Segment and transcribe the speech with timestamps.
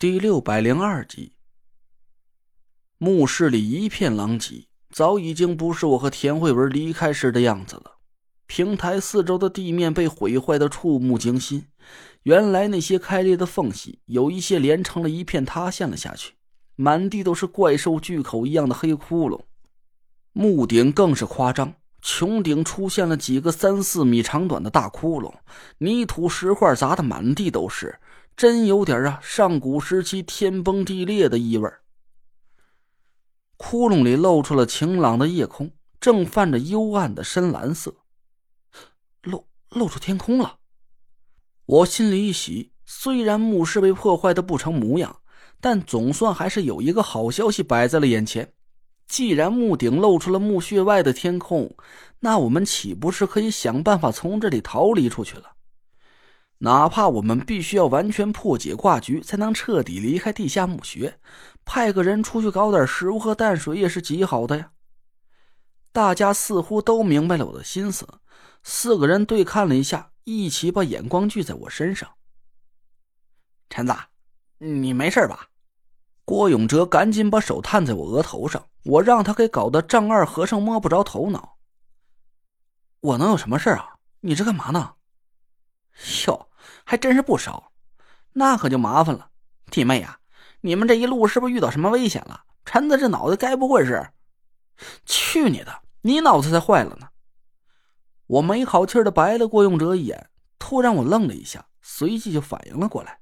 [0.00, 1.32] 第六百零二集，
[2.98, 7.96] 墓室里一片狼藉，早已经不是我和田慧文离开时的样子了。
[8.46, 11.66] 平台四周的地面被毁坏的触目惊心，
[12.22, 16.34] 原来那些开裂的缝隙，有一些连成了一片，塌陷了下去，
[16.76, 19.40] 满地都是怪兽巨口一样的黑窟窿。
[20.32, 25.34] 墓顶更是夸张，穹顶出现了几个三四米长短的大窟窿，
[25.78, 27.98] 泥土石块砸得满地都是。
[28.38, 31.68] 真有点啊，上古时期天崩地裂的意味
[33.56, 37.96] 窟窿里露出了晴朗的夜空，正泛着幽暗的深蓝色，
[39.22, 40.58] 露露出天空了。
[41.66, 45.18] 我心里一喜，虽然墓室被破坏的不成模样，
[45.60, 48.52] 但总算还是有一个好消息摆在了眼前。
[49.08, 51.74] 既然墓顶露出了墓穴外的天空，
[52.20, 55.56] 那我们岂不是可以想办法从这里逃离出去了？
[56.58, 61.20] 哪怕我们必须要完全破解挂局，才能彻底离开地下墓穴，
[61.64, 64.72] 派个人出去搞点食物和淡水也是极好的呀。
[65.92, 68.06] 大家似乎都明白了我的心思，
[68.62, 72.10] 四个人对看了一下，一起把眼光聚在我身上。
[73.70, 73.94] 陈子，
[74.58, 75.46] 你没事吧？
[76.24, 81.56] 郭永哲赶紧把手探在我额头上，我让他给搞得丈二和尚摸不着头脑。
[83.00, 83.94] 我能有什么事啊？
[84.20, 84.94] 你这干嘛呢？
[86.26, 86.48] 哟。
[86.84, 87.72] 还真是不少，
[88.32, 89.30] 那可就麻烦了。
[89.70, 90.20] 弟妹呀，
[90.62, 92.44] 你们这一路是不是遇到什么危险了？
[92.64, 94.10] 陈子这脑子该不会是……
[95.04, 95.82] 去你的！
[96.00, 97.08] 你脑子才坏了呢！
[98.26, 103.18] 我没好气的白了郭永哲一眼，突然我愣了一下，随即就反应了过来。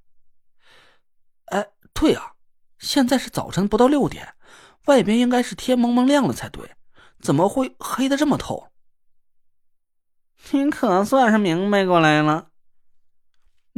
[1.46, 2.34] 哎，对啊，
[2.78, 4.34] 现在是早晨不到六点，
[4.84, 6.76] 外边应该是天蒙蒙亮了才对，
[7.20, 8.68] 怎么会黑的这么透？
[10.52, 12.50] 你可算是明白过来了。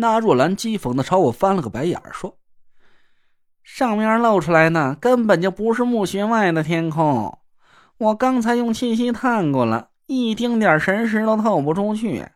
[0.01, 2.39] 那若兰讥讽的朝我翻了个白眼，说
[3.65, 7.37] ：“上面露出来呢根本就不是墓穴外的天空，
[7.99, 12.29] 我刚才用气息探过了，一丁点神识都透不出去。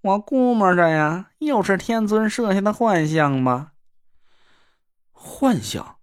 [0.00, 3.72] 我估摸着呀，又是天尊设下的幻象吧？
[5.12, 5.96] 幻象？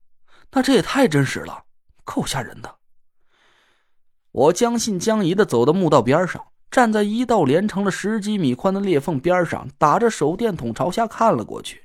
[0.51, 1.63] 那这也太真实了，
[2.03, 2.75] 够吓人的。”
[4.31, 6.50] 我将信将疑的走到墓道边上。
[6.71, 11.83] 站在一道连成了十几米宽的裂缝边上，打着手电筒朝下看了过去。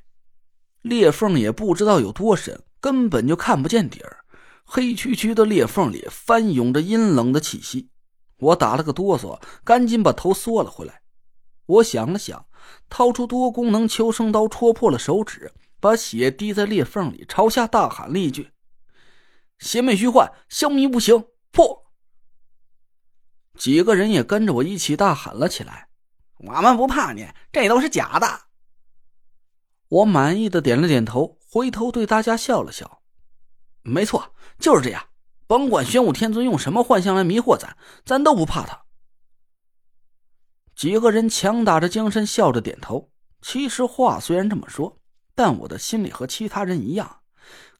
[0.82, 4.18] 裂缝也不知道有多深，根本就看不见底儿。
[4.64, 7.90] 黑黢黢的裂缝里翻涌着阴冷的气息。
[8.38, 11.00] 我打了个哆嗦，赶紧把头缩了回来。
[11.66, 12.46] 我想了想，
[12.88, 18.50] 掏出多功能求生刀，戳破了手指，把血滴在裂缝里，朝下大喊了一句
[19.58, 21.85] ：“邪魅虚幻，消弭不行，破！”
[23.56, 25.88] 几个人也跟着我一起大喊了起来
[26.38, 28.42] ：“我们不怕你，这都是假的。”
[29.88, 33.02] 我满意的点了点头，回头对大家笑了笑
[33.82, 35.02] ：“没错，就是这样。
[35.46, 38.82] 甭管玄武天尊用什么幻象来迷惑咱，咱都不怕他。”
[40.74, 43.10] 几个人强打着精神，笑着点头。
[43.40, 44.98] 其实话虽然这么说，
[45.34, 47.20] 但我的心里和其他人一样，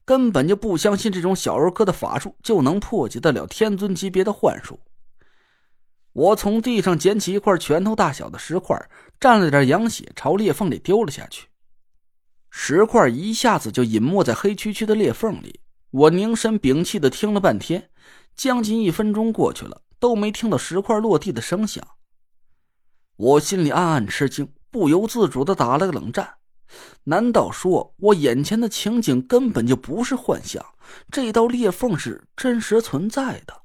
[0.05, 4.79] 根本就不相信这种小儿科的法术就能破解得了天尊级别的幻术。
[6.17, 8.75] 我从地上捡起一块拳头大小的石块，
[9.19, 11.45] 蘸了点羊血，朝裂缝里丢了下去。
[12.49, 15.59] 石块一下子就隐没在黑黢黢的裂缝里。
[15.91, 17.91] 我凝神屏气的听了半天，
[18.35, 21.87] 将近一分钟过去了，都没听到石块落地的声响。
[23.15, 26.37] 我心里暗暗吃惊，不由自主的打了个冷战。
[27.03, 30.65] 难道说我眼前的情景根本就不是幻象？
[31.11, 33.61] 这道裂缝是真实存在的？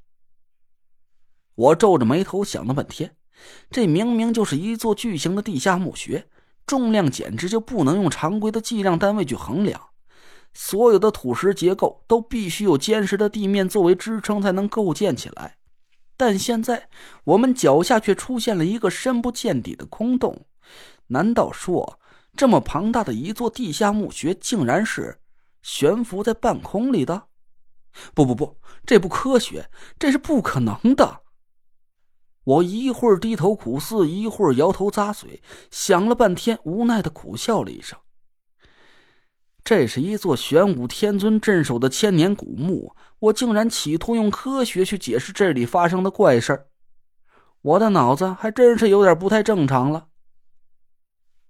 [1.54, 3.16] 我皱着眉头想了半天，
[3.70, 6.26] 这明明就是一座巨型的地下墓穴，
[6.66, 9.88] 重量简直就不能用常规的计量单位去衡量。
[10.54, 15.56] 所有的土石结构都必须有坚实的地面作为支撑才能构建起来，
[16.16, 16.88] 但现在
[17.24, 20.46] 我们脚下却出现了一个深不见底的空洞。
[21.06, 21.98] 难道说，
[22.36, 25.18] 这么庞大的一座地下墓穴，竟然是
[25.62, 27.24] 悬浮在半空里的？
[28.14, 31.21] 不不不，这不科学，这是不可能的。
[32.44, 35.40] 我一会儿低头苦思，一会儿摇头咂嘴，
[35.70, 37.98] 想了半天，无奈的苦笑了一声。
[39.62, 46.66] 这是一座玄武天尊镇守的千年古墓，我竟然企图用科学去解释这里发生的怪事儿，
[47.60, 50.08] 我的脑子还真是有点不太正常了。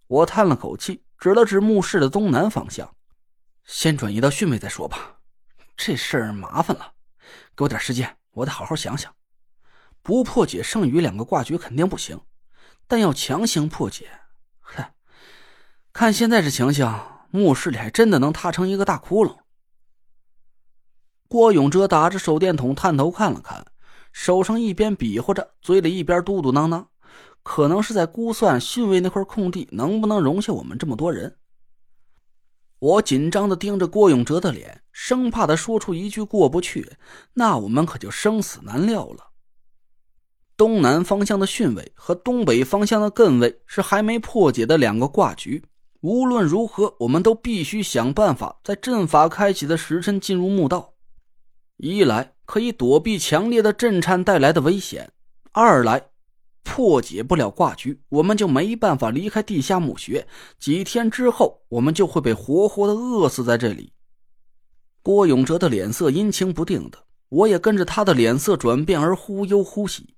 [0.09, 2.95] 我叹了口气，指了指墓室的东南方向
[3.65, 5.21] ：“先转移到巽位再说吧，
[5.75, 6.93] 这事儿麻烦了，
[7.57, 9.11] 给我点时间，我得好好想想。”
[10.03, 12.21] 不破解剩余两个挂局肯定不行，
[12.89, 14.11] 但要强行破解，
[14.61, 14.85] 哼，
[15.93, 16.93] 看现在这情形，
[17.31, 19.39] 墓室里还真的能塌成一个大窟窿。
[21.29, 23.65] 郭永哲打着手电筒探头看了看，
[24.13, 26.89] 手上一边比划着，嘴里一边嘟嘟囔囔，
[27.43, 31.39] 可能是在估算巽位那块空地能不能容下我们这么多人。
[32.81, 36.97] 我紧张的盯着郭永哲的脸，生怕他说出一句过不去，
[37.35, 39.32] 那我们可就生死难料了。
[40.57, 45.63] 东南方向的巽位和东北方向的艮位是还没破解的两个卦局。
[46.03, 50.95] 无论如何，我们都必须想办法在阵法开启的时辰进入墓道。
[51.77, 55.05] 一来可以躲避强烈的震颤带来的危险；
[55.53, 56.09] 二来
[56.63, 60.27] 破解不了卦局，我们就没办法离开地下墓穴。
[60.59, 63.93] 几天之后，我们就会被活活的饿死在这里。
[65.03, 66.99] 郭永哲的脸色阴晴不定的，
[67.29, 70.15] 我也跟着他的脸色转变而忽忧忽喜。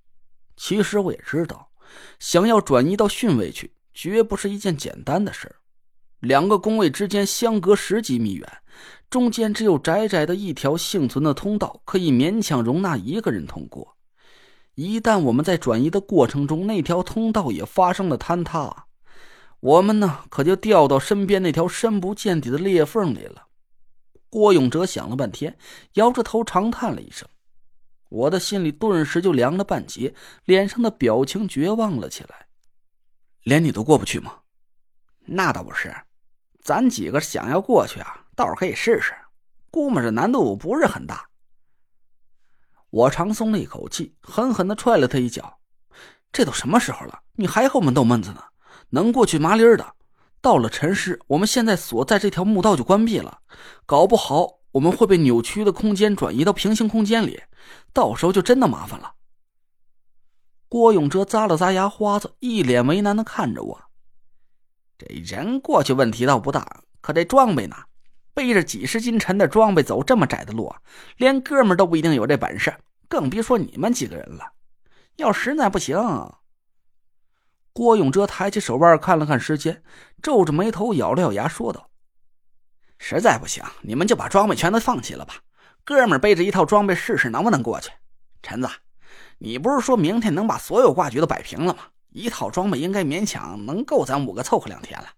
[0.57, 1.71] 其实我也知道，
[2.19, 5.57] 想要转移到巽位去，绝不是一件简单的事
[6.21, 8.49] 两个宫位之间相隔十几米远，
[9.11, 13.97] 中间只有窄窄的一条幸存的通道，可以勉强容纳一个人通过。
[14.75, 18.87] 一旦我们在转移的过程中，那条通道也发生了坍塌，
[19.61, 23.49] 我们呢，可就掉到身边那条深不见底的裂缝里了。
[24.31, 25.57] 郭永哲想了半天，
[25.93, 27.29] 摇着头长叹了一声。
[28.15, 30.15] 我的心里顿时就凉了半截，
[30.45, 32.47] 脸上的表情绝望了起来。
[33.43, 34.39] 连你都过不去吗？
[35.25, 35.93] 那倒不是，
[36.63, 39.13] 咱几个想要过去啊，倒是可以试试，
[39.69, 41.29] 估摸着难度不是很大。
[42.91, 45.59] 我长松了一口气，狠狠的踹了他一脚。
[46.31, 48.41] 这都什么时候了，你还和我们逗闷子呢？
[48.91, 49.95] 能过去麻利儿的。
[50.41, 53.41] 到了辰时，我们现在所在这条墓道就关闭了，
[53.85, 57.43] 搞不好我们会被扭曲的空间转移到平行空间里。
[57.93, 59.15] 到时候就真的麻烦了。
[60.69, 63.81] 郭永哲咂了咂牙花子，一脸为难的看着我。
[64.99, 67.77] 这人过去问题倒不大，可这装备呢？
[68.35, 70.75] 背着几十斤沉的装备走这么窄的路，
[71.19, 72.75] 连哥们都不一定有这本事，
[73.09, 74.55] 更别说你们几个人了。
[75.15, 75.97] 要实在不行，
[77.73, 79.85] 郭永哲抬起手腕看了看时间，
[80.21, 81.91] 皱着眉头咬了咬牙，说道
[83.07, 85.35] ：“实在不行，你们就把装备全都放弃了吧。”
[85.85, 87.91] 哥们背着一套装备试试能不能过去？
[88.41, 88.71] 陈子，
[89.37, 91.81] 你不是说明天能把所有挂局都摆平了吗？
[92.09, 95.09] 一套装备应该勉强能够咱五个凑合两天了。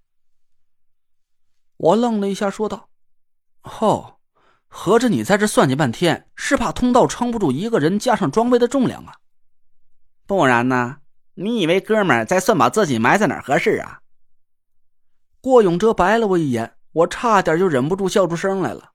[1.76, 2.88] 我愣了一下，说道
[3.62, 4.16] ：“哦，
[4.66, 9.14] 合着你在这算计半天，是怕通道撑不住一个人加上装备的重量啊？
[10.26, 10.96] 不然呢？
[11.34, 14.00] 你以为哥们在算把自己埋在哪儿合适啊？”
[15.40, 18.92] 郭永哲白了我一眼，我差点就忍不住笑出声来了。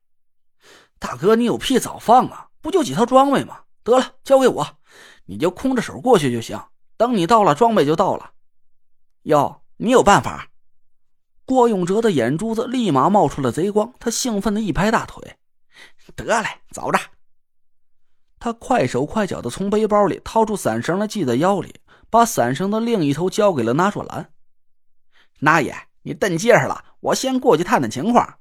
[0.97, 2.49] 大哥，你有屁早放啊！
[2.59, 3.59] 不就几套装备吗？
[3.83, 4.67] 得了，交给我，
[5.25, 6.59] 你就空着手过去就行。
[6.97, 8.31] 等你到了，装备就到了。
[9.23, 10.49] 哟，你有办法？
[11.45, 15.37] 郭永哲的眼珠子立马冒出了贼光，他兴奋的一拍大腿
[16.15, 16.99] ：“得嘞，走着！”
[18.39, 21.75] 他快手快脚的从背包里掏出伞绳来系在腰里，
[22.09, 24.33] 把伞绳的另一头交给了纳若兰。
[25.39, 28.37] 那爷，你蹬结实了，我先过去探探情况。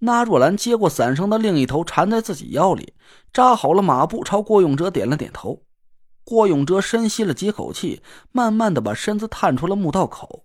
[0.00, 2.94] 那若兰接过伞绳的另一头，缠在自己腰里，
[3.32, 5.62] 扎好了马步，朝郭永哲点了点头。
[6.24, 8.02] 郭永哲深吸了几口气，
[8.32, 10.44] 慢慢的把身子探出了墓道口。